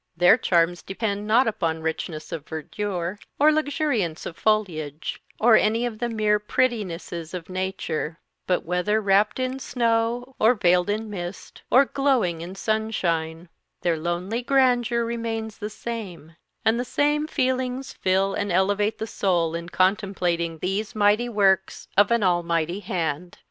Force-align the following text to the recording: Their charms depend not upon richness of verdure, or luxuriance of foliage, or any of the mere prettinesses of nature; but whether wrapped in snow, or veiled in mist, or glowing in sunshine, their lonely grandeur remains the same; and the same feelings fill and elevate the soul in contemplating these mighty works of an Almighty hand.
Their 0.17 0.35
charms 0.35 0.81
depend 0.81 1.27
not 1.27 1.47
upon 1.47 1.83
richness 1.83 2.31
of 2.31 2.47
verdure, 2.47 3.19
or 3.37 3.51
luxuriance 3.51 4.25
of 4.25 4.35
foliage, 4.35 5.21
or 5.39 5.55
any 5.55 5.85
of 5.85 5.99
the 5.99 6.09
mere 6.09 6.39
prettinesses 6.39 7.35
of 7.35 7.51
nature; 7.51 8.17
but 8.47 8.65
whether 8.65 8.99
wrapped 8.99 9.39
in 9.39 9.59
snow, 9.59 10.33
or 10.39 10.55
veiled 10.55 10.89
in 10.89 11.07
mist, 11.11 11.61
or 11.69 11.85
glowing 11.85 12.41
in 12.41 12.55
sunshine, 12.55 13.47
their 13.81 13.95
lonely 13.95 14.41
grandeur 14.41 15.05
remains 15.05 15.59
the 15.59 15.69
same; 15.69 16.35
and 16.65 16.79
the 16.79 16.83
same 16.83 17.27
feelings 17.27 17.93
fill 17.93 18.33
and 18.33 18.51
elevate 18.51 18.97
the 18.97 19.05
soul 19.05 19.53
in 19.53 19.69
contemplating 19.69 20.57
these 20.57 20.95
mighty 20.95 21.29
works 21.29 21.87
of 21.95 22.09
an 22.09 22.23
Almighty 22.23 22.79
hand. 22.79 23.37